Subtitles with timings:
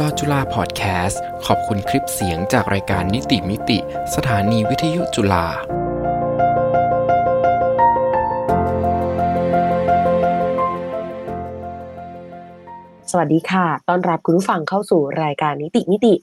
[0.00, 3.78] ลอจุฬาพอดแคสต์ ขอบคุณคลิปเสียงจากรายการนิติมิติ
[4.14, 5.46] สถานีวิทยุจุฬา
[13.10, 16.14] สวัสดีค่ะ ต้อนรับคุณผู้ฟังเข้าสู่รายการนิติมิติ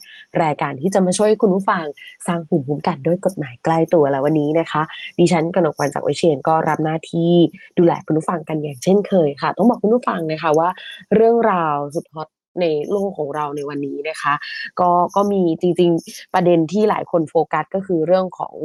[0.43, 1.85] รายการที่จะมาช่วยคุณผู้ฟัง
[2.27, 4.81] สร้างภูมิคุ้มกันด้วยกฎหมายใกล้ตัวแล้ววันนี้นะคะ
[5.19, 7.33] ดิฉันกนกวันจากวิเชียนก็รับหน้าที่
[7.77, 10.69] ดูแลคุณผู้ฟังกันอย่างเช่นเคยค่ะ ต้องบอกคุณผู้ฟังนะคะว่า
[11.15, 12.27] เรื่องราวสุดฮอต
[12.61, 14.33] ในโลกของเราในวันนี้นะคะ
[14.79, 18.55] ก็ก็มีจริงๆประเด็นที่หลายคนโฟกัสก็คือเรื่องของ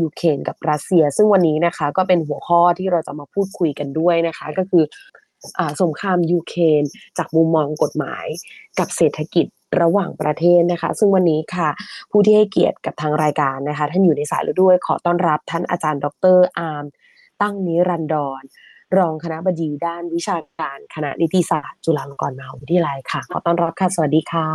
[0.00, 4.84] ยูเครนกับรัสเซีย ซึ่งวันนี้นะคะก็เป็นหัวข้อที่เราจะมาพูดคุยกันด้วยนะคะ ก็คือ
[5.82, 6.82] สงครามยูเครน
[7.18, 8.26] จากมุมมองกฎหมาย
[8.78, 9.46] กับเศรษฐกิจ
[9.80, 11.68] ระหว่างประเทศนะคะ ซึ่งวันนี้ค่ะ
[12.10, 16.06] ผู้ที่ให้เกียรติกับทางรายการนะคะ ท่านอยู่ในสายแล้วด้วยขอต้อนรับท่านอาจารย์ ด
[16.36, 16.84] รอาร์ม
[17.42, 18.42] ตั้งนิรันดร
[18.96, 24.48] รองคณะบดีด้านวิชาการคณะนิติศาสตร์จุฬาลงกรณ์มหาวิทยาลัยค่ะ ขอต้อนรับค่ะ สวัสดีค่ะ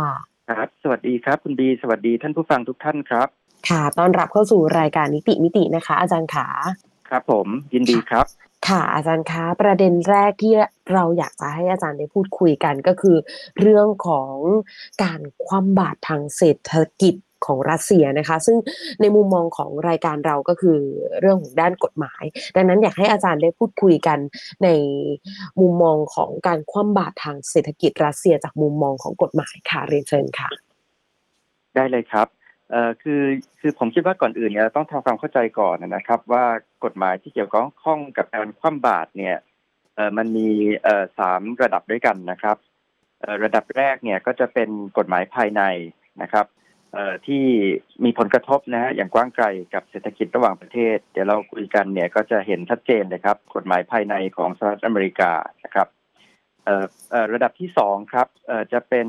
[0.48, 3.28] ครับ สวัสดีครับ คุณดีสวัสดีท่านผู้ฟังทุกท่านครับ
[3.68, 6.46] ค่ะ ต้อนรับเข้าสู่รายการนิติมิตินะคะ อาจารย์ขา
[7.08, 8.26] ครับผม ยินดีครับ
[8.68, 10.54] ค่ะอาจารย์คะประเด็นแรกที่
[10.92, 13.16] เราอยากจะให้อาจารย์ได้พูดคุยกันก็คือ
[13.60, 14.34] เรื่องของ
[15.02, 17.14] การคว่ำบาตรทางเศรษฐกิจ
[17.46, 18.58] ของรัสเซียนะคะ ซึ่ง
[19.00, 20.78] ในมุมมองของรายการเราก็คือ
[21.20, 22.22] เรื่องของด้านกฎหมาย
[22.56, 24.18] ดังนั้นอยากให้อาจารย์ได้พูดคุยกัน
[24.64, 24.68] ใน
[25.60, 30.50] มุมมองของการคว่ำบาตรทางเศรษฐกิจรัสเซียจากมุมมองของกฎหมายค่ะเรียนเชิญค่ะ
[31.74, 32.26] ได้เลยครับ
[32.70, 33.22] เอ่อคือ
[33.60, 36.44] คือผมคิดว่าก่อนอื่นเนี่ยต้องทำความเข้าใจก่อนนะครับ ว่า
[36.84, 37.50] กฎหมายที่เกี่ยว
[37.82, 39.36] ข้องกับการคว่ำบาตรเนี่ย
[39.94, 40.48] เอ่อมันมี
[40.82, 42.56] เอ่อสามระดับด้วยกันนะครับ
[43.20, 45.62] เอ่อระดับแรกเนี่ยก็จะเป็นกฎหมายภายใน
[46.22, 46.46] นะครับ
[47.26, 47.44] ที่
[48.04, 55.32] มีผลกระทบนะฮะอย่างกว้างไกลกับเศรษฐกิจระหว่างประเทศ เดี๋ยวเราคุยกันเนี่ยก็จะเห็นชัดเจนเลยครับ กฎหมายภายในของสหรัฐอเมริกา
[55.64, 55.88] นะครับ
[57.32, 58.28] ระดับที่สองครับ
[58.72, 59.08] จะเป็น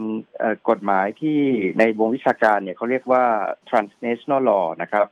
[0.70, 1.40] กฎหมายที่
[1.80, 3.24] ในวงวิชาการเนี่ยเขาเรียกว่า
[3.70, 5.08] transnational law นะครับ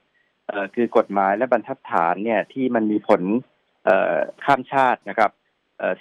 [0.76, 3.22] คือกฎหมายและบรรทัดฐานเนี่ยที่มันมีผล
[4.44, 5.32] ข้ามชาตินะครับ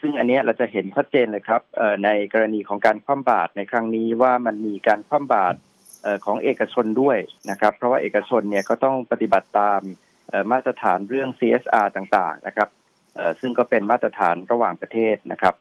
[0.01, 1.63] ซึ่งอันนี้เราจะเห็นชัดเจนเลยครับ
[2.05, 5.57] ในกรณีของการคว่ำบาตรในครั้งนี้ว่ามันมีการคว่ำบาตร
[6.25, 7.19] ของเอกชนด้วย
[7.51, 9.81] นะครับเพราะว่าเอกชนเนี่ยก็ต้องปฏิบัติตาม
[10.53, 12.69] มาตรฐานเรื่อง CSR ต่างๆนะครับ
[13.41, 15.55] ซึ่งก็เป็นมาตรฐานระหว่างประเทศนะครับ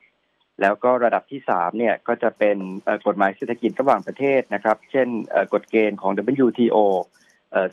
[0.62, 2.58] แล้วก็ระดับที่สามเนี่ยก็จะเป็น
[3.08, 5.08] กฎหมายเศรษฐกิจระหว่างประเทศนะครับ เช่น
[5.54, 6.12] กฎเกณฑ์ของ
[6.46, 6.78] WTO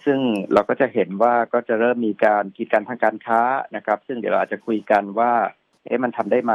[0.04, 0.18] ซึ่ง
[0.52, 3.40] เราก็จะเห็นว่าก็จะเริ่มมีการกีดกันทางการค้า
[3.76, 5.32] นะครับ ซึ่งเดี๋ยวเราอาจจะคุยกันว่า
[5.86, 6.54] เอ๊ะมันทำได้ไหม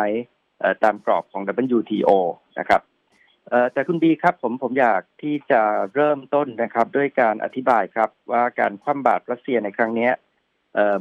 [0.83, 1.41] ตามกรอบของ
[1.77, 2.09] WTO
[2.59, 2.81] นะครับ
[3.73, 5.61] แต่คุณบีครับผมผมอยากที่จะ
[5.95, 10.09] เริ่มต้นนะครับ ด้วยการอธิบายครับ ว่าการคว่ำบาตรรัสเซียในครั้งนี้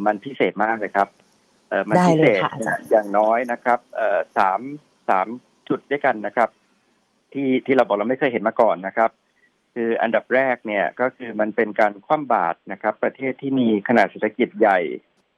[0.06, 1.08] มันพิเศษมากเลยครับ
[1.88, 2.42] มันพิเศษ
[2.90, 3.78] อย่างน้อยนะครับ
[4.38, 4.60] สาม
[5.08, 5.26] สาม
[5.68, 6.48] จุดด้วยกันนะครับ
[7.32, 9.10] ที่ที่เราบอกเราไม่เคยเห็นมาก่อนนะครับ
[9.74, 14.78] คืออันดับแรกเนี่ยก็คือมันเป็นการคว่ำบาตรนะครับ ประเทศที่มีขนาดเศรษฐกิจใหญ่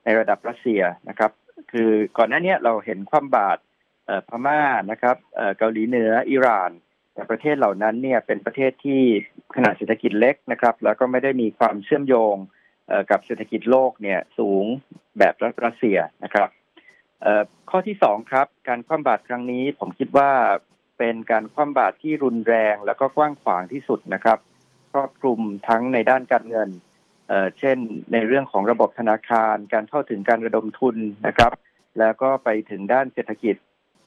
[0.04, 1.30] ในระดับรัสเซียนะครับ
[1.72, 3.60] คือก่อนหน้านี้เราเห็นคว่ำบาตร
[4.28, 5.16] พม่านะครับ
[5.58, 6.70] เกาหลีเหนืออิหร่าน
[7.14, 9.02] แต่ประเทศเหล่านั้นเนี่ยเป็นประเทศที่
[9.56, 12.36] ขนาดเศรษฐกิจเล็กนะครับ แล้วก็ไม่ได้มีความเชื่อมโยง
[13.10, 14.64] กับเศรษฐกิจโลกเนี่ยสูง
[15.18, 15.34] แบบ
[15.64, 16.48] รัสเซียนะครับ
[17.70, 20.30] ข้อที่สองครับ การคว่ำบาตรครั้งนี้ผมคิดว่า
[20.98, 24.38] เป็นการคว่ำบาตรที่รุนแรงแล้วก็กว้างขวางที่สุดนะครับ
[24.92, 26.70] ครอบคลุมทั้งในด้านการเงิน
[27.58, 27.78] เช่น
[28.12, 30.96] ในเรื่องของระบบธนาคาร การเข้าถึงการระดมทุน
[31.26, 31.52] นะครับ
[31.98, 33.56] แล้วก็ไปถึงด้านเศรษฐกิจ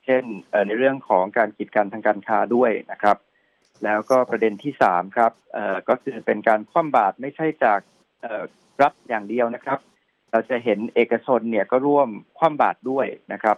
[0.06, 0.24] เช่น
[0.68, 3.18] ในเรื่องของการกีดกันทางการค้าด้วยนะครับ
[3.84, 5.32] แล้วก็ประเด็นที่สามครับ
[5.90, 7.80] ก็คือเป็นการคว่ำบาตรไม่ใช่จาก
[8.82, 9.80] รัฐอย่างเดียวนะครับ
[10.32, 13.58] เราจะเห็นเอกชนเนี่ยก็ร่วมคว่ำบาตรด้วยนะครับ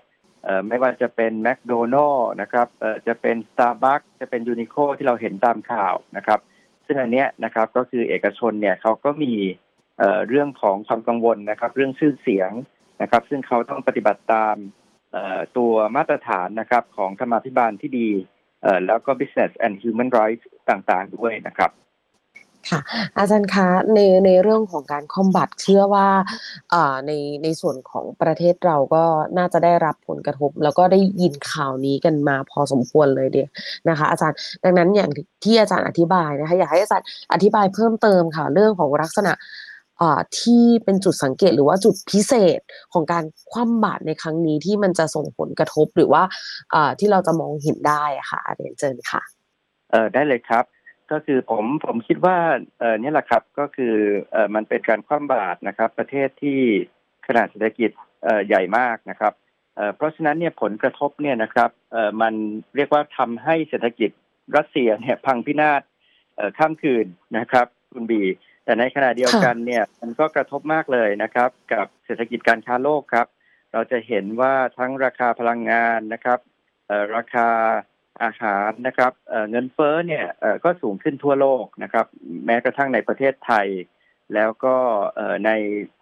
[0.67, 2.67] ไม่ว่าจะเป็นแมคโดนัลล์นะครับ
[3.07, 6.39] จะเป็น Starbucks จะเป็นยูนิโคที่เราเห็นตามข่าวนะครับ
[6.85, 9.33] ซึ่งอันเนี้ยนะครับก็คือเอกชนเนี่ยเขาก็มี
[10.27, 12.51] เรื่องของความกังวลนะครับ เรื่องชื่อเสียง
[13.01, 14.55] นะครับ ซึ่งเขาต้องปฏิบัติตาม
[15.57, 18.09] ตัวมาตรฐานนะครับของธรรมาภิบาลที่ดี
[18.87, 21.71] แล้วก็ business and human rights ต่างๆ ด้วยนะครับ
[22.69, 22.81] ค่ะ
[23.17, 26.07] อาจารย์คะในในเรื่องของการคอมบัตเชื่อว่า
[27.05, 27.11] ใน
[27.43, 29.03] ในส่วนของประเทศเราก็
[29.37, 33.49] น่าจะได้รับผลกระทบ แล้วก็ได้ยินข่าวนี้กันมาพอสมควรเลยเดีย
[33.89, 35.11] นะคะ อาจารย์ดังนั้นอย่าง
[35.43, 39.33] ที่อาจารย์อธิบายนะคะอยากให้อาจารย์อธิบายเพิ่มเติมค่ะเรื่องของลักษณะ
[40.39, 42.59] ที่เป็นจุดสังเกตหรือว่าจุดพิเศษ
[42.93, 46.23] ของการคว่ำบาตรในครั้งนี้ที่มันจะส่งผลกระทบหรือว่า
[46.99, 49.21] ที่เราจะมองเห็นได้ค่ะเรียนเชิญค่ะ
[49.91, 50.65] เออได้เลยครับ
[51.11, 52.37] ก็คือผมผมคิดว่า
[52.79, 53.93] เออนี่แหละครับก็คือ
[54.31, 56.59] เออมันเป็นการคว่ำบาตรนะครับ ประเทศที่
[57.27, 57.89] ขนาดเศรษฐกิจ
[58.23, 59.33] เออใหญ่มากนะครับ
[59.75, 62.33] เออเพราะฉะนั้นเนี่ยผลกระทบเนี่ยนะครับเออมัน
[62.75, 64.11] เรียกว่าทำให้เศรษฐกิจ
[64.55, 65.81] รัสเซียเนี่ยพังพินาศ
[66.35, 67.05] เออข้ามคืน
[67.37, 68.21] นะครับ คุณบี
[68.67, 73.27] แต่ในขณะเดียวกันเนี่ยมันก็กระทบมากเลยนะครับ กับเศรษฐกิจการค้าโลกครับ
[73.73, 76.39] เราจะเห็นว่าทั้งราคาพลังงานนะครับ
[76.87, 77.49] เอ่อราคา
[78.23, 82.05] อาหารนะครับเอ่อเงินเฟ้อเนี่ยเอ่อก็สูงขึ้นทั่วโลกนะครับ
[82.45, 83.67] แม้กระทั่งในประเทศไทย
[84.33, 84.75] แล้วก็
[85.15, 85.51] เอ่อใน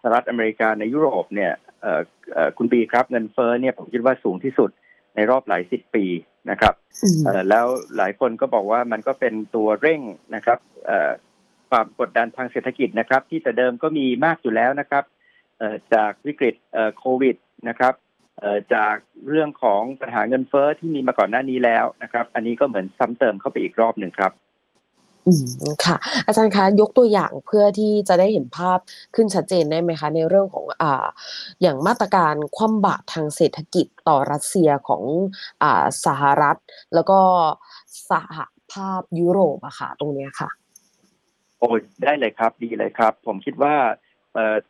[0.00, 1.52] สหรัฐอเมริกาในยุโรปเนี่ย
[1.82, 2.00] เอ่อ
[2.34, 4.70] เอ่อคุณบีครับเงินเฟ้อเนี่ยผมคิดว่าสูงที่สุด
[5.14, 6.04] ในรอบหลายสิบปี
[6.50, 7.66] นะครับอืมเอ่อแล้ว
[7.96, 10.00] หลายคนก็บอกว่ามันก็เป็นตัวเร่ง
[10.34, 11.10] นะครับเอ่อ
[11.70, 15.04] ความกดดันทางเศรษฐกิจนะครับ ที่แต่เดิมก็มีมากอยู่แล้วนะครับ
[15.94, 16.54] จากวิกฤต
[16.98, 17.36] โควิด
[17.68, 17.94] นะครับ
[18.74, 18.96] จาก
[19.28, 24.32] เรื่องของปัญหาเงินเฟ้อที่มีมาก่อนหน้านี้แล้วนะครับ อันนี้ก็เหมือนซ้ำเติมเข้าไปอีกรอบหนึ่งครับ
[25.26, 25.32] อื
[25.70, 25.96] มค่ะ
[26.26, 28.78] อาจารย์คะยกตัวอย่างเพื่อที่จะได้เห็นภาพ
[29.14, 31.06] ขึ้นชัดเจนได้ไหมคะ ในเรื่องของอ่า
[31.62, 35.02] อย่างมาตรการคว่ำบาตรทางเศรษฐกิจต่อรัสเซียของ
[35.62, 36.56] อ่าสหรัฐ
[36.94, 37.18] แล้วก็
[38.10, 38.38] สห
[38.72, 40.50] ภาพยุโรปอะค่ะตรงเนี้ยค่ะ
[41.60, 43.76] โอ้ยได้เลยครับดีเลยครับ ผมคิดว่า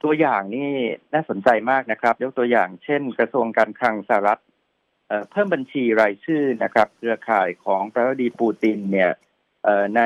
[0.03, 0.71] ตัวอย่างนี่
[1.15, 4.43] น่าสนใจมากนะครับ ยกตัวอย่างเช่น กระทรวงการคลังสหรัฐ
[5.31, 9.13] เพิ่มบัญชีรายชื่อนะครับ เครือข่ายของประธานาธิบดีปูตินเนี่ย
[9.97, 10.03] ใน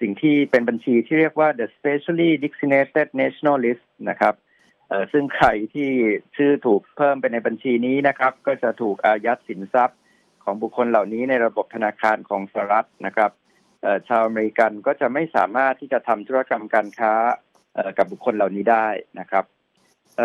[0.00, 4.34] สิ่งที่เป็นบัญชีที่เรียกว่า the specially designated national list นะครับ
[5.12, 5.90] ซึ่งใครที่
[6.36, 9.98] ชื่อถูกเพิ่มไปในบัญชีนี้นะครับ ก็จะถูกอายัดสินทรัพย์
[10.44, 13.30] ของบุคคลเหล่านี้ในระบบธนาคารของสหรัฐนะครับ
[14.08, 17.12] ชาวอเมริกันก็จะไม่สามารถที่จะทำธุรกรรมการค้า
[17.98, 18.88] กับบุคคลเหล่านี้ได้
[19.20, 19.44] นะครับ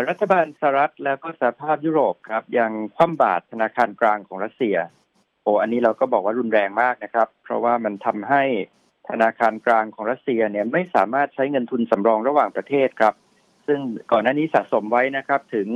[0.08, 4.76] รัฐบาลสหรัฐแล้วก็สหภาพยุโรปครับยังคว่ำบาตรธนาคารกลางของรัสเซีย
[5.42, 8.42] โอ้อันนี้เราก็บอกว่ารุนแรงมากนะครับ เพราะว่ามันทำให้
[9.10, 13.14] ธนาคารกลางของรัสเซียเนี่ยไม่สามารถใช้เงินทุนสำรองระหว่างประเทศครับ
[13.66, 13.80] ซึ่ง
[14.12, 15.68] ก่อนหน้านี้สะสมไว้นะครับถึง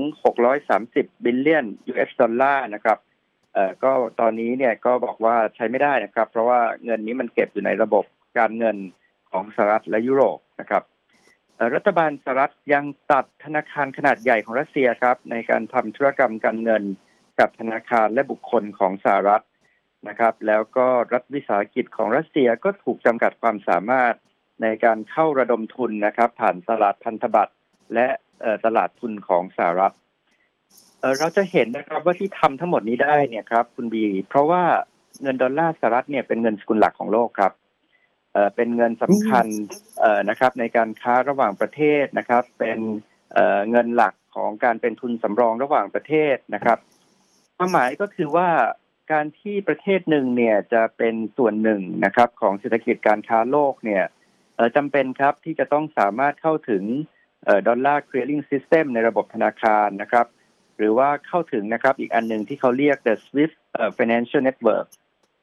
[0.58, 2.98] 630 billion US dollar นะครับ
[3.84, 8.04] ก็ตอนนี้เนี่ยก็บอกว่าใช้ไม่ได้นะครับ เพราะว่าเงินนี้มันเก็บอยู่ในระบบ
[8.38, 8.76] การเงิน
[9.30, 10.82] ของสหรัฐและยุโรปนะครับ
[11.74, 16.82] รัฐบาลสหรัฐยังตัดธนาคารขนาดใหญ่ของรัสเซียครับ ในการทำธุรกรรมการเงิน
[17.40, 19.44] กับธนาคารและบุคคลของสหรัฐ
[20.08, 24.14] นะครับ แล้วก็รัฐวิสาหกิจของรัสเซียก็ถูกจำกัดความสามารถ
[24.62, 27.54] ในการเข้าระดมทุนนะครับ ผ่านตลาดพันธบัตร
[27.94, 28.06] และ
[28.64, 29.94] ตลาดทุนของสหรัฐ
[31.00, 34.62] เอ่อเราจะเห็นนะครับว่าที่ทำทั้งหมดนี้ได้เนี่ยครับ คุณบี เพราะว่า
[35.22, 37.52] เงินดอลลาร์สหรัฐเนี่ยเป็นเงินสกุลหลักของโลกครับ
[38.32, 39.46] เอ่อเป็นเงินสำคัญ
[40.00, 42.78] เอ่อนะครับ ในการค้าระหว่างประเทศนะครับ เป็น
[43.32, 46.78] เอ่อเงินหลักของการเป็นทุนสำรองระหว่างประเทศนะครับ
[47.56, 48.48] ความหมายก็คือว่า
[49.12, 54.04] การที่ประเทศหนึ่งเนี่ยจะเป็นส่วนหนึ่งนะครับ ของเศรษฐกิจการค้าโลกเนี่ย
[54.56, 56.82] เอ่อจำเป็นครับที่จะต้องสามารถเข้าถึง
[57.68, 60.26] ดอลลาร์เคลียร์ลิงซิสเต็มในระบบธนาคารนะครับ
[60.78, 63.56] หรือว่าเข้าถึงนะครับอีกอันหนึ่งที่เขาเรียก the SWIFT
[63.98, 64.86] financial network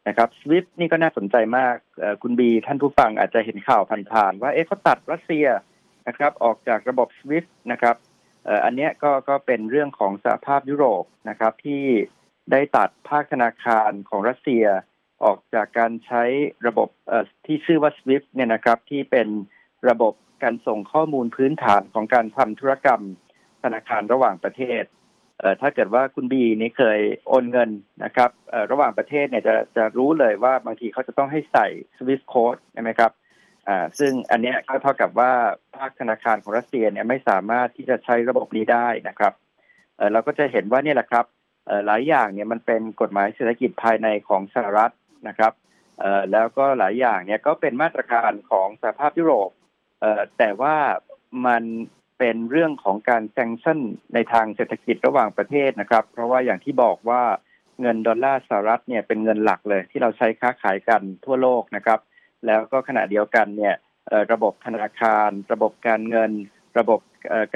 [0.08, 1.76] นะครับ SWIFT นี่ก็น่าสนใจมาก
[2.22, 5.46] คุณบีท่านผู้ฟังอาจจะเห็นข่าวผ่านๆว่าเอ๊ะเขาตัดรัสเซีย
[6.08, 7.96] นะครับออกจากระบบ SWIFT นะครับ
[8.66, 11.84] อันนี้ก็ก็เป็นเรื่องของสหภาพยุโรปนะครับที่
[12.52, 14.66] ได้ตัดภาคธนาคารของรัสเซีย
[15.24, 16.24] ออกจากการใช้
[16.68, 16.90] ระบบ
[17.46, 19.28] ที่ชื่อว่า SWIFT เนี่ยนะครับที่เป็น
[19.90, 20.14] ระบบ
[20.44, 23.02] การส่งข้อมูลพื้นฐานของการทำธุรกรรม
[23.64, 24.84] ธนาคารระหว่างประเทศ
[25.62, 27.70] ถ้าเกิดว่าคุณบีนี่เคยโอนเงิน
[28.04, 28.30] นะครับ
[28.72, 33.12] ระหว่างประเทศเนี่ยจะจะรู้เลยว่าบางทีเขาจะต้องให้ใส่ Swift Code ใช่ไหมครับ
[34.00, 35.32] ซึ่งอันนี้ก็เท่ากับว่า
[35.78, 39.34] ภาคธนาคารของรัสเซียเนี่ยไม่สามารถที่จะใช้ระบบนี้ได้นะครับ
[40.12, 41.26] เราก็จะเห็นว่านี่แหละครับ
[41.86, 44.94] หลายอย่างเนี่ยมันเป็นกฎหมายเศรษฐกิจภายในของสหรัฐ
[45.28, 45.54] นะครับ
[46.32, 49.50] แล้วก็หลายอย่างเนี่ยก็เป็นมาตรการของสหภาพยุโรป
[50.38, 50.76] แต่ว่า
[51.46, 51.64] มัน
[52.26, 53.80] เป็นเรื่องของการแซงชั่น
[54.14, 57.24] ในทางเศรษฐกิจระหว่างประเทศนะครับ เพราะว่าอย่างที่บอกว่า
[57.82, 62.00] เงินดอลลาร์สหรัฐเนี่ยเป็นเงินหลักเลย ที่เราใช้ค้าขายกันทั่วโลกนะครับ
[62.46, 63.76] แล้วก็ขณะเดียวกันเนี่ย
[64.32, 66.32] ระบบธนาคาร ระบบการเงิน
[66.80, 67.00] ระบบ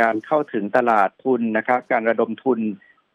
[0.02, 2.60] การเข้าถึงตลาดทุนนะครับ การระดมทุน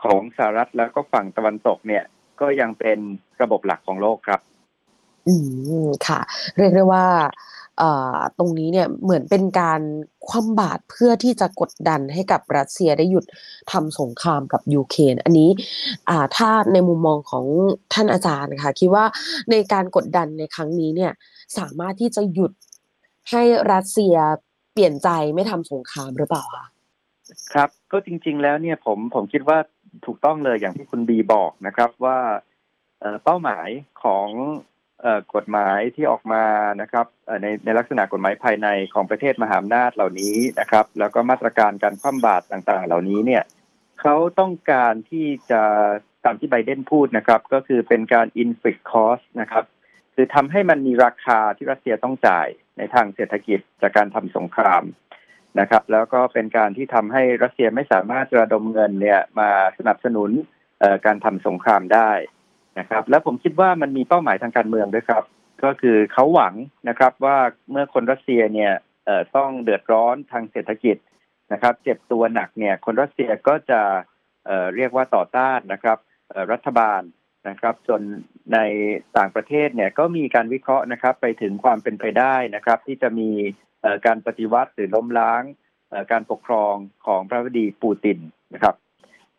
[0.05, 2.05] ของสหรัฐแล้วก็ฝั่งตะวันตกเนี่ย
[2.41, 2.99] ก็ยังเป็น
[3.43, 4.41] ระบบหลักของโลกครับ
[5.29, 5.35] อื
[5.87, 6.21] มค่ะ
[6.57, 7.07] เรียกได้ว่า
[8.39, 9.81] ตรงนี้เนี่ยเหมือนเป็นการ
[10.29, 13.25] คว่ำบาตรเพื่อที่จะกดดันให้กับรัสเซียได้หยุด
[13.73, 15.51] ทำสงครามกับยูเครนอันนี้
[16.37, 17.45] ถ้าในมุมมองของ
[17.93, 19.05] ท่านอาจารย์ค่ะคิดว่า
[19.51, 21.13] ในการกดดันในครั้งนี้เนี่ย
[21.59, 22.53] สามารถที่จะหยุด
[23.31, 24.17] ให้รัสเซีย
[24.73, 26.67] เปลี่ยนใจไม่ทำสงครามหรือเปล่าคะ
[27.53, 29.59] ครับก็จริง ๆ แล้วเนี่ยผมผมคิดว่า
[30.07, 32.19] ถูกต้องเลยอย่างที่คุณบีบอกนะครับว่า
[33.25, 33.69] เป้าหมาย
[34.03, 34.29] ของ
[35.35, 36.45] กฎหมายที่ออกมา
[36.81, 37.07] นะครับ
[37.43, 43.43] ในในลักษณะกฎหมายภายในของประเทศมหาอำนาจเหล่านี้นะครับ แล้วก็มาตรการการคว่ำบาตรต่างๆ เหล่านี้เนี่ย
[44.01, 45.63] เขาต้องการที่จะ
[46.25, 49.65] ตามที่ไบเดนพูดนะครับ ก็คือเป็นการ inflict cost นะครับ
[50.15, 54.83] คือทำให้มันมีราคาที่รัสเซียต้องจ่ายในทางเศรษฐกิจจากการทำสงคราม
[55.61, 60.31] นะครับ แล้วก็เป็นการที่ทำให้รัสเซียไม่สามารถระดมเงินเนี่ยมาสนับสนุน
[61.07, 62.11] การทำสงครามได้
[62.79, 65.25] นะครับ แล้วผมคิดว่ามันมีเป้าหมายทางการเมืองด้วยครับ
[65.65, 66.55] ก็คือเขาหวัง
[66.89, 67.37] นะครับว่า
[67.71, 68.73] เมื่อคนรัสเซียเนี่ย
[69.37, 70.97] ต้องเดือดร้อนทางเศรษฐกิจ
[71.53, 73.81] นะครับ เจ็บตัวหนักเนี่ยคนรัสเซียก็จะ
[74.47, 75.99] เเรียกว่าต่อต้านนะครับ
[76.53, 77.03] รัฐบาล
[77.49, 78.01] นะครับจน
[78.53, 78.59] ใน
[79.17, 83.31] ต่างประเทศเนี่ยก็มีการวิเคราะห์นะครับไปถึงความเป็นไปได้นะครับ ที่จะมี
[84.07, 85.43] การปฏิวัติหรือล้มล้าง
[86.13, 86.75] การปกครอง
[87.07, 88.19] ของพระวดีปูติน
[88.55, 88.75] นะครับ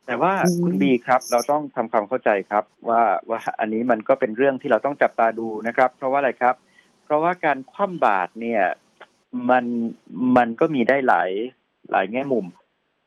[0.05, 0.33] แต่ว่า
[0.63, 6.55] คุณบีครับเราต้องทำความเข้าใจครับว่าว่าอันนี้มันก็เป็นเรื่องที่เราต้องจับตาดูนะครับ เพราะว่าอะไรครับ
[7.03, 8.63] เพราะว่าการคว่ำบาตรเนี่ย
[9.49, 9.65] มัน
[10.37, 11.31] มันก็มีได้หลาย
[11.91, 12.45] หลายแง่มุม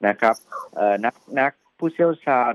[0.07, 0.35] นะครับ
[1.05, 2.55] นักนักผู้เชี่ยวชาญ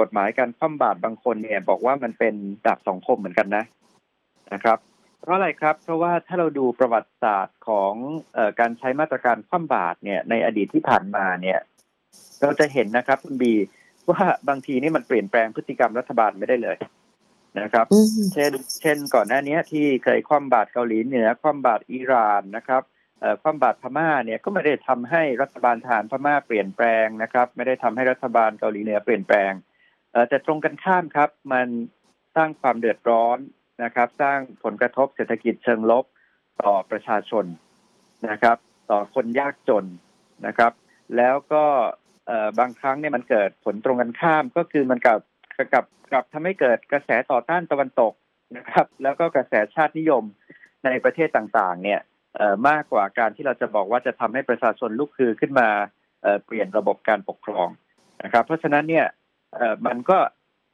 [0.00, 2.34] กฎหมายการคว่ำบาตรบางคนเนี่ยบอกว่ามันเป็น
[2.66, 3.64] ดาบสองคมเหมือนกันนะ
[4.52, 4.78] นะครับ
[5.20, 7.94] เพราะอะไรครับ เพราะว่าถ้าเราดูประวัติศาสตร์ของ
[8.36, 11.58] อการใช้มาตรการคว่ำบาตรเนี่ยในอดีตที่ผ่านมาเนี่ย
[12.40, 13.52] เราจะเห็นนะครับคุณบี
[14.10, 16.78] ว่าบางทีนี่มันเปลี่ยนแปลงพฤติกรรมรัฐบาลไม่ได้เลย
[17.60, 17.86] นะครับ
[18.34, 22.82] เช่น เช่นก่อนหน้านี้ที่เคยคว่ำบาตรเกาหลีเหนือคว่ำบาตรอิหร่านนะครับ
[23.42, 29.52] ความบาดพม่าเนี่ยก็ไม่ได้ทำให้รัฐบาลทหารพม่าเปลี่ยนแปลงนะครับ ไม่ได้ทำให้รัฐบาลเกาหลีเหนือเปลี่ยนแปลง
[30.28, 31.68] แต่ตรงกันข้ามครับ มัน
[32.36, 33.38] สร้างความเดือดร้อน
[33.84, 36.04] นะครับ สร้างผลกระทบเศรษฐกิจเชิงลบ
[36.62, 37.44] ต่อประชาชน
[38.30, 38.56] นะครับ
[38.90, 39.84] ต่อคนยากจน
[40.46, 40.72] นะครับ
[41.16, 41.64] แล้วก็
[42.58, 45.20] บางครั้งเนี่ยมันเกิดผลตรงกันข้ามก็คือมันกับ
[45.74, 48.12] กับกับทำให้เกิดกระแสต่อต้านตะวันตก
[48.56, 50.24] นะครับ แล้วก็กระแสชาตินิยม
[50.84, 52.00] ในประเทศต่างๆ เนี่ย
[52.68, 55.68] มากกว่าการที่เราจะบอกว่าจะทำให้ประชาชนลุกคือขึ้นมา
[56.44, 57.68] เปลี่ยนระบบการปกครอง
[58.24, 59.06] นะครับ เพราะฉะนั้นเนี่ย
[59.86, 60.18] มันก็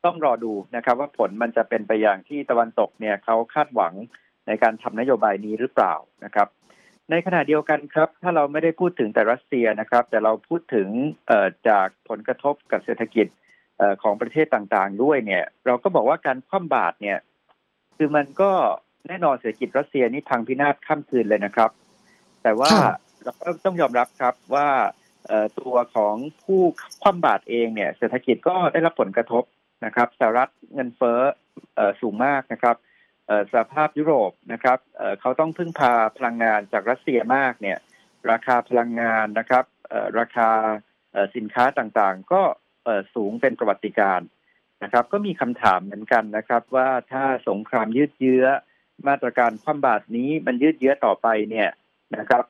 [0.05, 3.95] ต้องรอดูนะครับ ว่าผลมันจะเป็นไปอย่างที่ตะวันตกเนี่ยเขาคาดหวัง
[4.47, 5.95] ในการทำนโยบายนี้หรือเปล่า
[6.25, 6.49] นะครับ
[7.11, 10.89] ในขณะเดียวกันครับ ถ้าเราไม่ได้พูดถึงแต่รัสเซียนะครับ แต่เราพูดถึง
[11.69, 13.27] จากผลกระทบกับเศรษฐกิจ
[14.03, 17.19] ของประเทศต่างๆ ด้วยเนี่ย เราก็บอกว่าการคว่ำบาตรเนี่ย
[17.97, 18.51] คือมันก็
[19.09, 21.71] แน่นอนเศรษฐกิจรัสเซียนี่พังพินาศข้ามคืนเลยนะครับ
[22.43, 22.73] แต่ว่า
[23.25, 24.69] เราก็ต้องยอมรับครับว่า
[25.61, 26.61] ตัวของผู้
[27.03, 29.45] คว่ำบาตรเองเนี่ย เศรษฐกิจก็ได้รับผลกระทบ
[29.85, 31.19] นะครับสหรัฐเงินเฟ้อ
[32.01, 32.77] สูงมากนะครับ
[33.53, 34.79] สหภาพยุโรปนะครับ
[35.21, 37.79] เขาต้องพึ่งพาพลังงานจากรัสเซียมากเนี่ย
[38.31, 39.65] ราคาพลังงานนะครับ
[40.19, 40.51] ราคา
[41.37, 42.43] สินค้าต่างๆ ก็
[43.15, 44.21] สูงเป็นประวัติการ
[44.83, 48.45] นะครับ ก็มีคำถามเหมือนกันนะครับ ว่าถ้าสงครามยืดเยื้อ
[49.09, 51.69] มาตรการคว่ำบาตรนี้มันยืดเยื้อต่อไปเนี่ย
[52.17, 52.45] นะครับ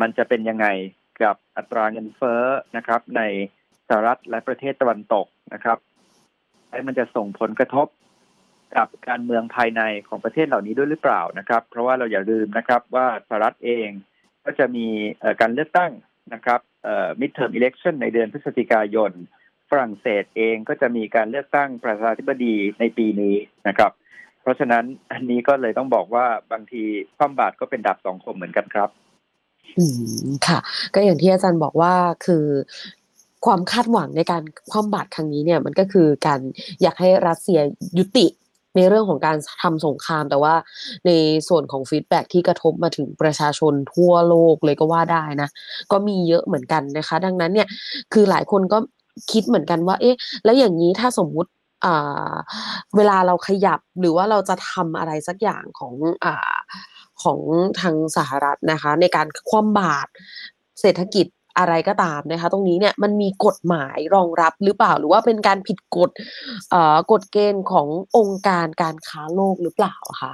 [0.00, 0.66] มันจะเป็นยังไง
[1.22, 2.42] กับอัตราเงินเฟ้อ
[2.76, 3.22] นะครับ ใน
[3.88, 5.78] สหรัฐและประเทศตะวันตกนะครับ
[6.70, 7.86] และมันจะส่งผลกระทบ
[8.76, 13.88] กับการเมืองภายในของประเทศเหล่านี้ด้วยหรือเปล่านะครับ เพราะว่าเราอย่าลืมนะครับว่าสหรัฐเอง
[14.44, 14.86] ก็จะมี
[15.40, 15.92] การเลือกตั้ง
[16.34, 19.12] นะครับเอ่อ midterm election ในเดือนพฤศจิกายน
[19.70, 23.34] ฝรั่งเศสเองก็จะมีการเลือกตั้งประธานาธิบดีในปีนี้
[23.68, 23.92] นะครับ
[24.42, 26.82] เพราะฉะนั้นอันนี้ก็เลยต้องบอกว่าบางที
[27.16, 28.88] ความบาดก็เป็นดาบสองคมเหมือนกันครับ
[29.78, 29.84] อื
[30.26, 30.58] มค่ะ
[30.94, 31.94] ก็อย่างที่อาจารย์บอกว่า
[32.26, 32.44] คือ
[33.46, 36.40] ความคาดหวังในการคว่ำบาตรครั้งนี้เนี่ยมันก็คือการ
[36.82, 37.60] อยากให้รัสเซีย
[37.98, 38.26] ยุติ
[38.76, 40.54] ในเรื่องของการทำสงคราม แต่ว่า
[41.06, 41.10] ใน
[41.48, 45.48] ส่วนของฟีดแบ็ที่กระทบมาถึงประชาชนทั่วโลกเลยก็ว่าได้นะ
[45.92, 47.68] ก็มีเยอะเหมือนกันนะคะ ดังนั้นเนี่ย
[48.12, 48.78] คือหลายคนก็
[49.32, 51.50] คิดเหมือนกันว่า เอ๊ะ แล้วอย่างนี้ถ้าสมมุติ
[52.96, 56.26] เวลาเราขยับหรือว่าเราจะทำอะไรสักอย่างของอ
[57.22, 57.38] ของ
[57.80, 60.10] ทางสหรัฐนะคะ ในการคว่ำบาตร
[60.80, 61.26] เศรษฐกิจ
[61.58, 66.10] อะไรก็ตามนะคะ ตรงนี้เนี่ยมันมีกฎหมายรองรับหรือเปล่า หรือว่าเป็นการผิดกฎ
[67.12, 70.32] กฎเกณฑ์ขององค์การการค้าโลกหรือเปล่าคะ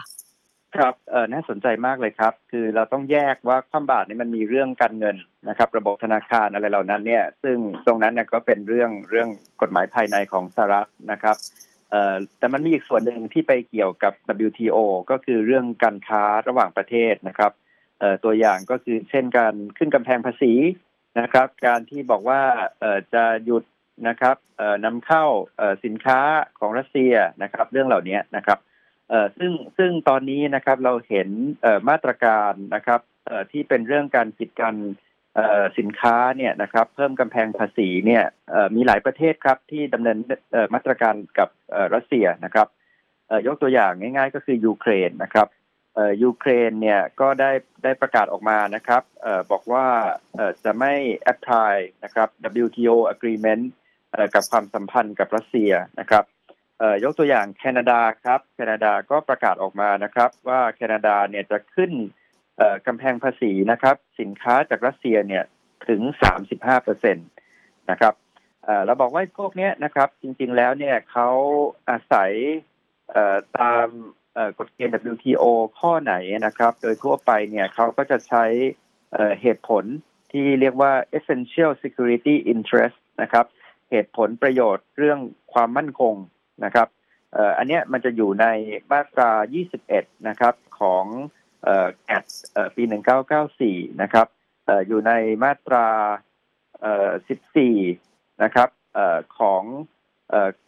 [0.77, 5.17] ครับเออน่าสนใจมากเลยครับ คือเราต้องแยกว่าความบาตรนี่มันมีเรื่องการเงิน
[5.49, 9.29] นะครับ ระบบธนาคารอะไรเหล่านั้นเนี่ย ซึ่งตรงนั้นเนี่ยก็เป็นเรื่องเรื่อง
[9.63, 11.37] กฎหมายภายในของสหรัฐนะครับ
[11.91, 14.13] เอ่อแต่มันมีอีกส่วนหนึ่งที่ไปเกี่ยวกับ
[14.47, 14.79] WTO
[15.11, 17.53] ก็คือเรื่องการค้าระหว่างประเทศนะครับ
[17.99, 20.53] เอ่อตัวอย่างก็คือเช่นการขึ้นกำแพงภาษี
[21.21, 22.41] นะครับ การที่บอกว่า
[23.15, 23.65] จะหยุด
[24.09, 24.37] นะครับ
[24.85, 25.25] นำเข้า
[25.85, 26.21] สินค้า
[26.59, 28.59] ของรัสเซียนะครับ เรื่องเหล่านี้นะครับ
[29.39, 31.29] ซึ่งซึ่งตอนนี้นะครับเราเห็น
[31.89, 33.01] มาตรการนะครับ
[33.51, 34.77] ที่เป็นเรื่องการปิดการ
[35.79, 38.25] สินค้าเนี่ยนะครับ เพิ่มกำแพงภาษีเนี่ย
[38.75, 40.19] มีหลายประเทศครับที่ดำเนิน
[40.75, 41.49] มาตรการกับ
[41.95, 42.69] รัสเซียนะครับ
[43.47, 45.47] ยกตัวอย่างง่าย ๆ ก็คือยูเครนนะครับ
[46.23, 47.51] ยูเครนเนี่ยก็ได้
[47.85, 49.87] ได้ประกาศออกมานะครับออบอกว่า
[50.65, 50.93] จะไม่
[51.33, 52.29] apply นะครับ
[52.65, 53.65] WTO agreement
[54.35, 56.25] กับความสัมพันธ์กับรัสเซียนะครับ
[57.05, 61.93] ยกตัวอย่างแคนาดาครับ แคนาดาก็ประกาศออกมานะครับ ว่าแคนาดาเนี่ยจะขึ้น
[62.87, 65.45] กำแพงภาษีนะครับ สินค้าจากรัสเซียเนี่ย
[65.89, 66.01] ถึง
[66.43, 67.23] 35เปอร์เซ็นต
[67.91, 68.15] นะครับ
[68.87, 71.29] เราบอกว่าพวกนี้นะครับ จริงๆแล้วเนี่ยเขา
[71.91, 72.33] อาศัย
[73.61, 73.89] ตาม
[74.59, 75.45] กฎเกณฑ์ WTO
[75.79, 76.15] ข้อไหน
[76.47, 78.45] นะครับ โดยทั่วไปเนี่ยเขาก็จะใช้
[79.13, 79.85] เเหตุผล
[80.33, 83.47] ที่เรียกว่า essential security interest นะครับ
[83.91, 85.19] เหตุผลประโยชน์เรื่อง
[85.53, 86.15] ความมั่นคง
[86.65, 86.89] นะครับ
[87.37, 88.47] อ,อันนี้มันจะอยู่ใน
[88.93, 89.31] มาตรา
[89.79, 91.05] 21 นะครับของ
[92.07, 92.25] แอด
[92.77, 92.83] ปี
[93.43, 94.27] 1994 นะครับ
[94.69, 95.13] ออยู่ใน
[95.45, 95.87] มาตรา
[97.55, 99.63] 14 นะครับออของ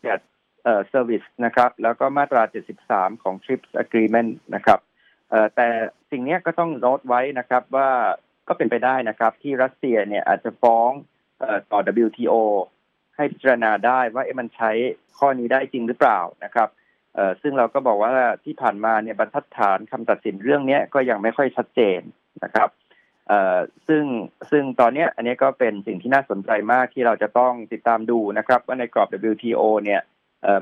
[0.02, 0.22] แอด
[0.64, 2.42] เอ่อ service นะครับ แล้วก็มาตรา
[2.82, 4.78] 73 ของ TRIPS agreement นะครับ
[5.30, 5.68] เอ่อแต่
[6.10, 7.90] สิ่งนี้ก็ต้องโน้ตไว้นะครับว่า
[8.48, 10.90] ก็เป็นไปได้นะครับ ที่รัสเซียเนี่ยอาจจะฟ้อง
[11.40, 12.34] เอ่อต่อ WTO
[13.16, 14.70] ให้พิจารณาได้ว่าเอ๊ะมันใช้
[15.18, 16.68] ข้อนี้ได้จริงหรือเปล่านะครับ
[17.14, 18.12] เอ่อซึ่งเราก็บอกว่า
[18.44, 22.00] ที่ผ่านมาเนี่ยบรรทัดฐานคำตัดสินเรื่องนี้ก็ยังไม่ค่อยชัดเจน
[22.44, 22.68] นะครับ
[23.28, 23.56] เอ่อ
[23.88, 24.04] ซึ่ง
[24.50, 30.00] ซึ่งตอนนี้อันนี้ก็เป็นสิ่งที่น่าสนใจมากที่เราจะต้องติดตามดูนะครับ ว่าในกรอบ WTO เนี่ย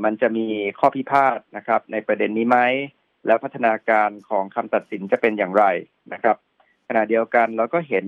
[0.05, 0.47] มันจะมี
[0.79, 2.59] ข้อพิพาทนะครับ ในประเด็นนี้ไหม
[3.27, 5.65] แล้วพัฒนาการของคำตัดสินจะเป็นอย่างไร
[6.13, 6.37] นะครับ
[6.89, 8.07] ขณะเดียวกันเราก็เห็น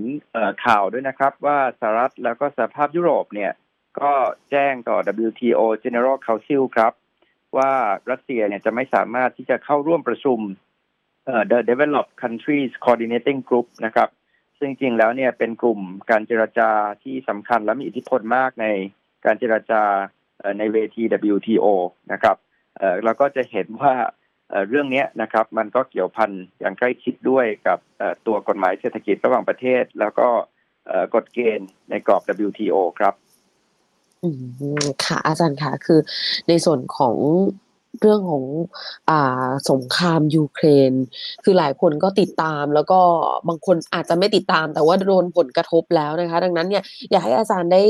[0.64, 3.52] ข่าวด้วยนะครับ ว่าสหรัฐแล้วก็สหภาพยุโรปเนี่ย
[4.00, 4.12] ก็
[4.50, 6.93] แจ้งต่อ WTO General Council ครับ
[7.57, 7.71] ว่า
[8.11, 10.38] รัสเซียเนี่ยจะไม่สามารถที่จะเข้าร่วมประชุม
[11.50, 14.09] The Developed Countries Coordinating Group นะครับ
[14.59, 16.71] ซึ่งจริงๆแล้วเนี่ยเป็นกลุ่มการเจรจา
[17.02, 18.66] ที่สำคัญและมีอิทธิพลมากใน
[19.25, 19.83] การเจรจา
[20.58, 21.02] ในเวที
[21.34, 21.66] WTO
[22.12, 22.36] นะครับ
[23.04, 23.94] เราก็จะเห็นว่า
[24.68, 27.78] เรื่องนี้นะครับมันก็เกี่ยวพันอย่างใกล้ชิดด้วยกับ
[28.26, 30.28] ตัวกฎหมายเศรษฐกิจระหว่างประเทศ แล้วก็
[31.14, 33.14] กฎเกณฑ์ในกรอบ WTO ครับ
[34.22, 34.28] อื
[34.82, 36.00] มค่ะอาจารย์คะคือ
[36.48, 37.16] ในส่วนของ
[38.00, 38.44] เรื่องของ
[39.10, 40.92] อ่าสงครามยูเครน
[41.44, 43.00] คือหลายคนก็ติดตามแล้วก็
[43.48, 47.82] บางคนอาจจะไม่ติดตามแต่ว่าโดนผลกระทบแล้วนะคะ ดังนั้นเนี่ยอยากให้อาจารย์ได้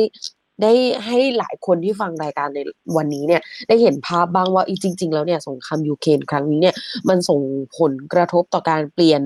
[0.62, 0.72] ได้
[1.06, 2.58] ให้หลายคนที่ฟังรายการใน
[2.96, 6.74] วันนี้เนี่ย ได้เห็นภาพบ้างว่าอีจริง ๆ แล้วเนี่ยสงครามยูเครนครั้งนี้เนี่ย
[7.08, 7.40] มันส่ง
[7.78, 9.20] ผลกระทบต่อการเปลี่ยน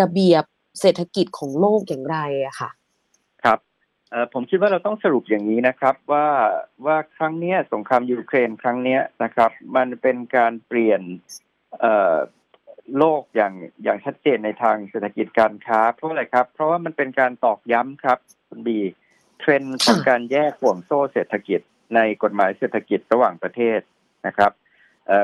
[0.00, 0.44] ระเบียบ
[0.80, 2.70] เศรษฐกิจของโลกอย่างไรอะค่ะ
[3.44, 3.58] ครับ
[4.10, 6.26] เอ่อผมคิดว่าเราต้องสรุปอย่างนี้นะครับว่า
[6.86, 11.00] ว่าครั้งนี้สงครามยูเครนครั้งนี้นะครับ มันเป็นการเปลี่ยน
[11.80, 12.16] เอ่อ
[12.98, 18.78] โลกอย่างอย่างชัดเจนในทางเศรษฐกิจการค้า เพราะอะไรครับ เพราะว่ามันเป็นการตอกย้ำครับคุณบี
[19.40, 21.60] เทรนด์ของการแยกห่วงโซ่เศรษฐกิจ
[21.94, 23.80] ในกฎหมายเศรษฐกิจระหว่างประเทศ
[24.26, 24.52] นะครับ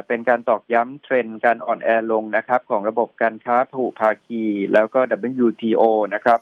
[0.06, 5.00] เป็นการตอกย้ำเทรนด์การอ่อนแอลงนะครับ ของระบบการค้าพหุภาคี แล้วก็
[5.46, 5.82] WTO
[6.14, 6.40] นะครับ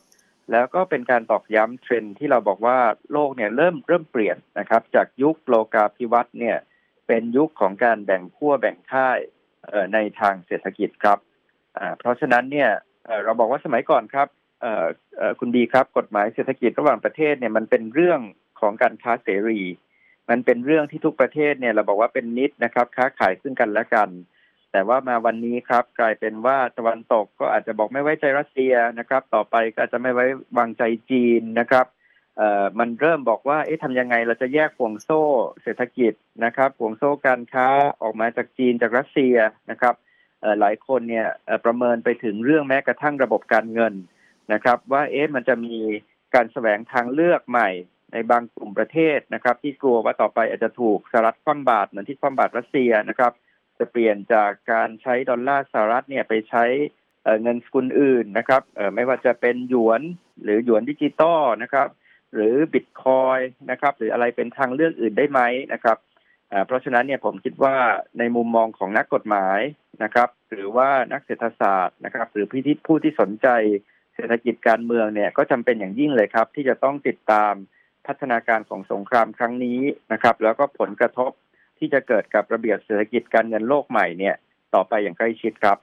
[0.53, 2.79] แล้วก็เป็นการตอกย้ำเทรนด์ที่เราบอกว่า
[3.13, 6.57] โลกเนี่ยเริ่มเริ่มเปลี่ยนนะครับ จากยุคโลกาภิวัตน์เนี่ย
[7.07, 9.19] เป็นยุคของการแบ่งขั้วแบ่งค่าย
[9.93, 11.19] ในทางเศรษฐกิจครับ
[11.99, 12.71] เพราะฉะนั้นเนี่ย
[13.25, 14.29] เราบอกว่าสมัยก่อนครับ
[15.39, 18.21] คุณบีครับกฎหมายเศรษฐกิจระหว่างประเทศเนี่ยมันเป็นเรื่อง
[18.61, 19.61] ของการค้าเสรี
[20.31, 24.09] มันเป็นเรื่องที่ทุกประเทศเนี่ยเราบอกว่าเป็นนิดนะครับ ค้าขายซึ่งกันและกัน
[24.73, 30.27] แต่ว่ามาวันนี้ครับ กลายเป็นว่าตะวันตกก็อาจจะบอกไม่ไว้ใจรัสเซียนะครับ ต่อไปก็อาจจะไม่ไว้
[30.59, 31.87] วางใจจีนนะครับ
[32.37, 35.23] เอ่อมันเริ่มบอกว่าเอ๊ะทำยังไงเราจะแยกห่วงโซ่
[35.63, 36.13] เศรษฐกิจ
[36.45, 37.69] นะครับห่วงโซ่การค้า
[38.03, 39.37] ออกมาจากจีนจากรัสเซีย
[39.71, 39.95] นะครับ
[40.41, 41.27] เอ่อหลายคนเนี่ย
[41.65, 43.95] ประเมินไปถึงเรื่องแม้กระทั่งระบบการเงิน
[44.53, 45.77] นะครับ ว่าเอ๊ะมันจะมี
[46.35, 47.71] การแสวงทางเลือกใหม่
[48.13, 53.33] ในบางกลุ่มประเทศนะครับ ที่กลัวว่าต่อไปอาจจะถูกสหรัฐคว่ำบาตรเหมือนที่คว่ำบาตรรัสเซียนะครับ
[53.79, 56.65] จะเปลี่ยนจากการใช้ดอลลาร์สหรัฐเนี่ยไปใช้
[57.43, 58.63] เงินสกุลอื่นนะครับ
[58.95, 60.01] ไม่ว่าจะเป็นหยวน
[60.43, 61.89] หรือหยวนดิจิตอลนะครับ
[62.35, 63.39] หรือบิตคอย
[63.71, 65.41] น์นะครับ หรืออะไรเป็นทางเลือกอื่นได้ไหม
[65.73, 65.99] นะครับ
[66.67, 67.77] เพราะฉะนั้นเนี่ยผมคิดว่า
[68.19, 69.61] ในมุมมองของนักกฎหมาย
[70.03, 73.49] นะครับ หรือว่านักเศรษฐศาสตร์นะครับ หรือผู้ที่ผู้ที่สนใจ
[74.19, 77.53] เศรษฐกิจการเมืองเนี่ยก็จำเป็นอย่างยิ่งเลยครับ ที่จะต้องติดตาม
[78.07, 79.81] พัฒนาการของสงครามครั้งนี้
[80.13, 81.31] นะครับ แล้วก็ผลกระทบ
[81.79, 84.35] ที่จะเกิดกับระเบียบเศรษฐกิจการเงินโลกใหม่เนี่ย
[84.75, 85.79] ต่อไปอย่างใกล้ชิดครับ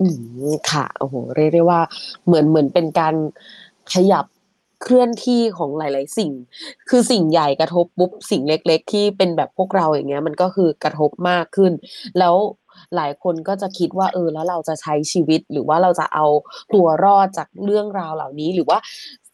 [0.00, 0.06] อื
[0.48, 1.80] มค่ะโอ้โหเรียกได้ว่า
[2.26, 3.14] เหมือนเหมือนเป็นการ
[3.94, 4.26] ขยับ
[4.82, 6.32] เคลื่อนที่ของหลาย ๆ สิ่ง
[6.88, 11.72] คือสิ่งใหญ่กระทบปุ๊บสิ่งเล็ก ๆ ที่เป็นแบบพวกเราอย่างเงี้ย มันก็คือกระทบมากขึ้น
[12.18, 12.34] แล้ว
[12.96, 16.26] หลายคนก็จะคิดว่าเออแล้วเราจะใช้ชีวิตหรือว่าเราจะเอา
[16.74, 18.78] ตัวรอดจากเรื่องราวเหล่านี้หรือว่า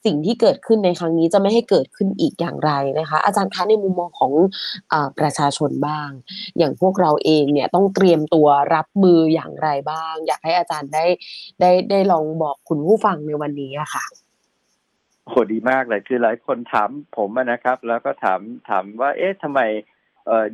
[0.09, 4.33] สิ่งที่เกิดขึ้นในครั้งนี้จะไม่ให้เกิดขึ้นอีกอย่างไรนะคะ อาจารย์คะในมุมมองของ
[4.93, 6.11] อประชาชนบ้าง
[6.59, 11.07] อย่างพวกเราเองเนี่ยต้องเตรียมตัวรับมืออย่างไรบ้าง อยากให้อาจารย์ได้
[11.61, 14.05] ได้ได้ลองบอกคุณผู้ฟังในวันนี้อะค่ะ
[15.29, 19.61] โหดีมากเลยคือหลายคนถามผมนะครับ แล้วก็ถามถามว่า เอ๊ะทำไม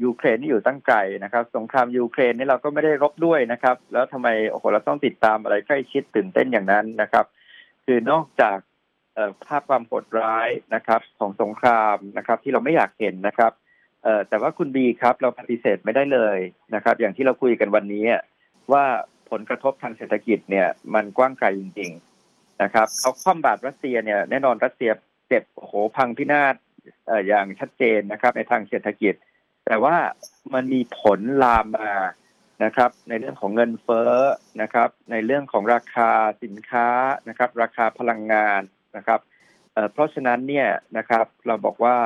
[0.04, 7.24] ยูเครนนี่อยู่ตั้งไกลนะครับ สงครามยูเครนนี่เราก็ไม่ได้รบด้วยนะครับ แล้วทำไมโอ้โหเราต้องติดตามอะไรใกล้ชิดตื่นเต้นอย่างนั้นนะครับ
[7.85, 8.59] คือนอกจาก
[9.46, 13.52] ภาพความโหดร้ายนะครับ ของสงครามนะครับ ที่เราไม่อยากเห็นนะครับ
[14.02, 16.38] เอแต่ว่าคุณบีครับเราปฏิเสธไม่ได้เลย
[16.74, 18.04] นะครับ อย่างที่เราคุยกันวันนี้
[18.72, 18.85] ว่า
[19.30, 21.90] ผลกระทบทางเศรษฐกิจเนี่ย มันกว้างไกลจริง
[22.26, 24.90] ๆนะครับเขาคว่ำบาตรรัสเซียเนี่ยแน่นอนรัสเซีย
[25.28, 26.54] เจ็บโอ้โหพังพินาศ
[27.28, 29.14] อย่างชัดเจนนะครับ ในทางเศรษฐกิจ
[29.70, 29.96] แต่ว่า
[30.54, 31.92] มันมีผลลามมา
[32.64, 34.12] นะครับ ในเรื่องของเงินเฟ้อ
[34.62, 36.11] นะครับ ในเรื่องของราคา
[36.42, 36.88] สินค้า
[37.28, 38.61] นะครับ ราคาพลังงาน
[38.96, 39.20] นะครับ
[39.74, 41.96] เเพราะฉะนั้นเนี่ยนะครับ เราบอกว่า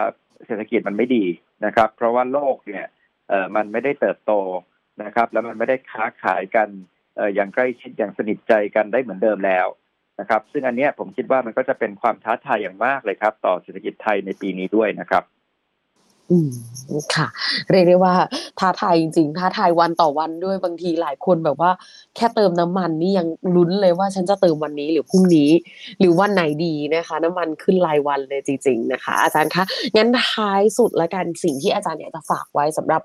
[0.47, 1.25] เศรษฐกิจมันไม่ดี
[1.65, 2.87] นะครับ เพราะว่าโลกเนี่ย
[3.57, 4.33] มันไม่ได้เติบโต
[5.03, 6.69] นะครับ แล้วมันไม่ได้ค้าขายกัน
[7.19, 9.67] อออย่างใกล้ชิดอย่างสนิทใจกันได้เหมือนเดิมแล้ว
[10.21, 15.25] นะครับ ซึ่งอันนี้ผมคิดว่ามันก็จะเป็นความท้าทายอย่างมากเลยครับ ต่อเศรษฐกิจไทยในปีนี้ด้วยนะครับ
[16.31, 16.51] อืม
[17.15, 17.27] ค่ะ
[17.71, 18.15] เรียกได้ว่า
[18.59, 21.71] ท้าทายจริงๆท้าทายวันต่อวันด้วยบางทีหลายคนแบบว่า
[22.17, 25.51] แค่เติมน้ำมันนี่ยังลุ้นเลยว่าฉันจะเติมวันนี้หรือพรุ่งนี้
[25.99, 29.65] หรือวันไหนดีนะคะ น้ำมันขึ้นรายวันเลยจริง ๆ นะคะ อาจารย์คะ
[29.97, 33.03] งั้นท้ายสุดละกันสิ่งที่อาจารย์อยากจะฝากไว้สำหรับ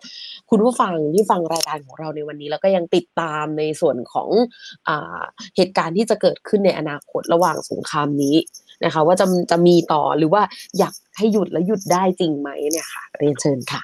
[0.49, 4.29] คุณผู้ฟังที่ฟังรายการของเราในวันนี้ แล้วก็ยังติดตามในส่วนของ
[4.88, 5.21] อ่า
[5.55, 8.36] เหตุการณ์ที่จะเกิดขึ้นในอนาคตระหว่างสงครามนี้
[8.86, 10.42] นะคะ ว่าจะจะมีต่อหรือว่า
[10.78, 13.82] อยากให้หยุดแล้วหยุดได้จริงไหมเนี่ยค่ะ เรียนเชิญค่ะ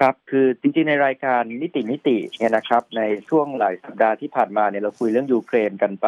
[0.00, 6.06] ครับคือจริงๆ ในรายการนิติมิติเนี่ยนะครับ ในช่วงหลายสัปดาห์ที่ผ่านมาเนี่ยเราคุยเรื่องยูเครนกันไป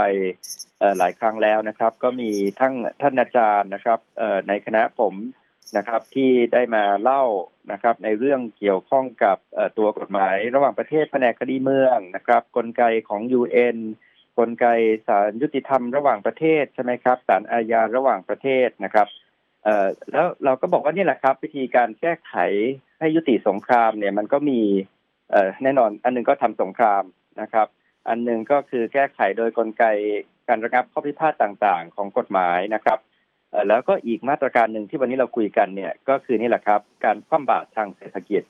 [0.98, 3.98] หลายครั้งแล้วนะครับ ก็มีทั้งท่านอาจารย์นะครับ
[4.48, 5.14] ในคณะผม
[5.76, 7.22] นะครับที่ได้มาเล่า
[7.72, 9.36] นะครับ ในเรื่องเกี่ยวข้องกับ
[9.78, 13.76] ตัวกฎหมาย ระหว่างประเทศแผนกคดีเมืองนะครับ กลไกของ UN
[14.38, 14.66] กลไก
[15.06, 19.08] ศาลยุติธรรมระหว่างประเทศใช่ไหมครับศาลอาญาระหว่างประเทศนะครับ
[19.64, 22.34] เออแล้วเราก็บอกว่านี่แหละครับ วิธีการแก้ไข
[22.98, 24.60] ให้ยุติสงครามเนี่ยมันก็มี
[25.30, 27.02] เออแน่นอนอันหนึงก็ทำสงคราม
[27.40, 27.66] นะครับ
[28.08, 29.84] อันหนึงก็คือแก้ไขโดยกลไก
[30.48, 32.98] การระงับข้อพิพาทต่างๆ ของกฎหมายนะครับ
[33.68, 38.42] แล้วก็อีกมาตรการหนึ่งที่วันนี้เราคุยกันเนี่ยก็คือนี่แหละครับ การคว่ำบาตรทางเศรษฐกิจ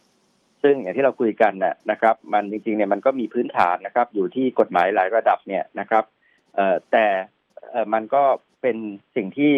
[0.69, 6.05] ซึ่งอย่างที่เราคุยกันน่ะนะครับ มันจริงๆเนี่ยมันก็มีพื้นฐานนะครับ อยู่ที่กฎหมายหลายระดับเนี่ยนะครับ
[6.55, 7.07] เอ่อแต่
[7.71, 8.23] เอ่อมันก็
[8.63, 8.77] เป็น
[9.17, 9.55] สิ่งที่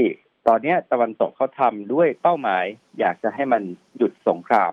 [0.48, 2.64] ตอนเนี้ยตะวันตกเขาทำด้วยเป้าหมาย
[3.00, 3.62] อยากจะให้มัน
[3.96, 4.72] หยุดสงคราม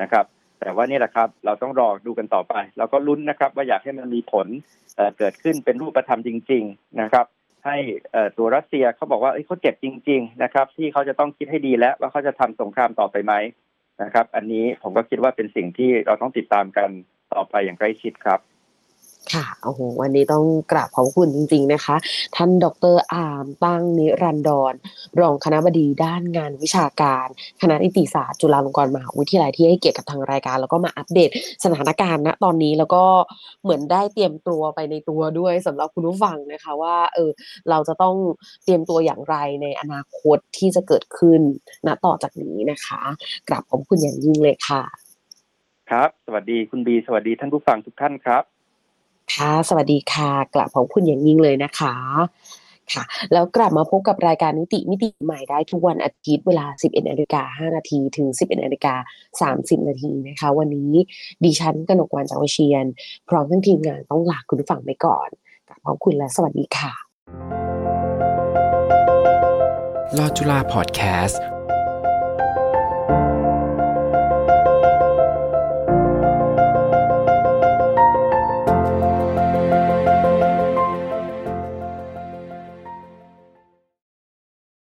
[0.00, 0.24] นะครับ
[0.60, 4.46] แต่ว่านี่แหละครับ เราต้องรอดูกันต่อไป เราก็ลุ้นนะครับ ว่าอยากให้มันมีผล
[4.96, 7.26] เเกิดขึ้นเป็นรูปธรรมจริง ๆนะครับ
[7.66, 7.76] ให้
[8.38, 13.34] ตัวรัสเซียเขาบอกว่าเเขาเจ็บจริง ๆ นะครับ ที่เขาจะต้องคิดให้ดีแล้วว่าเขาจะทำสงครามต่อไปไหม
[14.02, 16.90] นะครับ อันนี้ผมก็คิดว่าเป็นสิ่งที่เราต้องติดตามกัน
[17.34, 18.40] ต่อไปอย่างใกล้ชิดครับ
[19.34, 21.96] ค่ะโอ้โหวันนี้ต้องกราบขอบคุณจริง ๆนะคะ
[22.36, 24.74] ท่านดรอามตั้งนิรันดร
[25.20, 27.26] รองคณบดีด้านงานวิชาการ
[27.60, 31.30] คณะนิติศาสตร์จุฬาลงกรณ์มหาวิทยาลัยที่ให้เกียรติกับทางรายการ แล้วก็มาอัปเดต
[31.64, 33.04] สถานการณ์ณตอนนี้แล้วก็
[33.62, 37.30] เหมือนได้เตรียมตัวไปในตัวด้วยสำหรับคุณผู้ฟังนะคะว่าเออ
[37.70, 38.16] เราจะต้อง
[38.64, 41.40] เตรียมตัวอย่างไรในอนาคตที่จะเกิดขึ้น
[41.86, 43.00] ณต่อจากนี้นะคะ
[43.48, 44.82] กราบขอบคุณอย่างยิ่งเลยค่ะ
[45.90, 48.44] ครับ สวัสดีคุณบีสวัสดีท่านผู้ฟังทุกท่านครับ
[49.34, 51.94] ค่ะ สวัสดีค่ะ กลับขอบคุณอย่างยิ่งเลยนะคะ
[52.92, 58.94] ค่ะแล้วกลับมาพบกับรายการนิติมิติใหม่ได้ทุกวันอาทิตย์เวลา 11นาฬิกา5นาทีถึง 11นาฬิกา
[59.64, 60.92] 30นาทีนะคะ วันนี้
[61.44, 62.86] ดิฉันกนกวันจากวิเชียน
[63.28, 65.28] พร้อมทั้งทีมงานต้องลาคุณผู้ฟังไปก่อน
[65.68, 66.92] กลับขอบคุณและสวัสดีค่ะ
[70.18, 71.51] ลอจุฬาพอดแคสต์